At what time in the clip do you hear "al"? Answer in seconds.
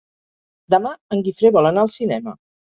1.85-1.93